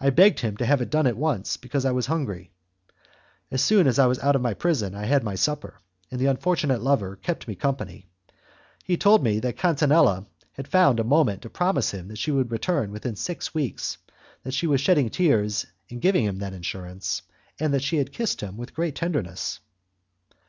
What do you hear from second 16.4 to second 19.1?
that assurance, and that she had kissed him with great